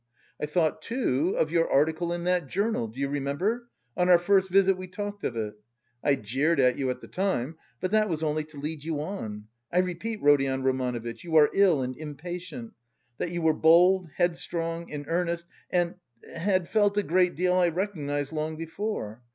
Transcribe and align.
I 0.41 0.47
thought, 0.47 0.81
too, 0.81 1.35
of 1.37 1.51
your 1.51 1.69
article 1.71 2.11
in 2.11 2.23
that 2.23 2.47
journal, 2.47 2.87
do 2.87 2.99
you 2.99 3.07
remember, 3.07 3.69
on 3.95 4.07
your 4.07 4.17
first 4.17 4.49
visit 4.49 4.75
we 4.75 4.87
talked 4.87 5.23
of 5.23 5.35
it? 5.35 5.53
I 6.03 6.15
jeered 6.15 6.59
at 6.59 6.75
you 6.75 6.89
at 6.89 7.01
the 7.01 7.07
time, 7.07 7.55
but 7.79 7.91
that 7.91 8.09
was 8.09 8.23
only 8.23 8.43
to 8.45 8.59
lead 8.59 8.83
you 8.83 8.99
on. 8.99 9.45
I 9.71 9.77
repeat, 9.77 10.19
Rodion 10.19 10.63
Romanovitch, 10.63 11.23
you 11.23 11.35
are 11.35 11.51
ill 11.53 11.83
and 11.83 11.95
impatient. 11.95 12.73
That 13.19 13.29
you 13.29 13.43
were 13.43 13.53
bold, 13.53 14.09
headstrong, 14.15 14.89
in 14.89 15.05
earnest 15.07 15.45
and... 15.69 15.93
had 16.35 16.67
felt 16.67 16.97
a 16.97 17.03
great 17.03 17.35
deal 17.35 17.53
I 17.53 17.67
recognised 17.69 18.31
long 18.33 18.57
before. 18.57 19.21